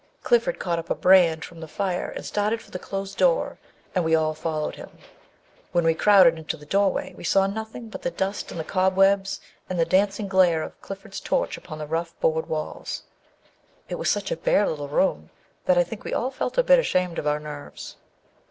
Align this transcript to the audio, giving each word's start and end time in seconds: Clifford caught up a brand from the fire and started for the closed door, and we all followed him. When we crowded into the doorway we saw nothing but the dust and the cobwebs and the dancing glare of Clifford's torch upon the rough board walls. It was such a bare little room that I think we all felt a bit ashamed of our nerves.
Clifford 0.23 0.57
caught 0.57 0.79
up 0.79 0.89
a 0.89 0.95
brand 0.95 1.45
from 1.45 1.59
the 1.59 1.67
fire 1.67 2.09
and 2.09 2.25
started 2.25 2.59
for 2.59 2.71
the 2.71 2.79
closed 2.79 3.19
door, 3.19 3.59
and 3.93 4.03
we 4.03 4.15
all 4.15 4.33
followed 4.33 4.73
him. 4.73 4.89
When 5.73 5.83
we 5.83 5.93
crowded 5.93 6.39
into 6.39 6.57
the 6.57 6.65
doorway 6.65 7.13
we 7.15 7.23
saw 7.23 7.45
nothing 7.45 7.87
but 7.87 8.01
the 8.01 8.09
dust 8.09 8.49
and 8.49 8.59
the 8.59 8.63
cobwebs 8.63 9.41
and 9.69 9.79
the 9.79 9.85
dancing 9.85 10.27
glare 10.27 10.63
of 10.63 10.81
Clifford's 10.81 11.19
torch 11.19 11.55
upon 11.55 11.77
the 11.77 11.85
rough 11.85 12.19
board 12.19 12.49
walls. 12.49 13.03
It 13.89 13.99
was 13.99 14.09
such 14.09 14.31
a 14.31 14.35
bare 14.35 14.67
little 14.67 14.89
room 14.89 15.29
that 15.65 15.77
I 15.77 15.83
think 15.83 16.03
we 16.03 16.15
all 16.15 16.31
felt 16.31 16.57
a 16.57 16.63
bit 16.63 16.79
ashamed 16.79 17.19
of 17.19 17.27
our 17.27 17.39
nerves. 17.39 17.97